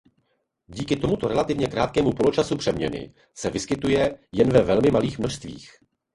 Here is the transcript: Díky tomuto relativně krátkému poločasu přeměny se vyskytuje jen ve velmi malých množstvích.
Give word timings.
Díky 0.67 0.95
tomuto 0.95 1.27
relativně 1.27 1.67
krátkému 1.67 2.11
poločasu 2.13 2.57
přeměny 2.57 3.13
se 3.33 3.49
vyskytuje 3.49 4.19
jen 4.31 4.49
ve 4.49 4.61
velmi 4.61 4.91
malých 4.91 5.19
množstvích. 5.19 5.71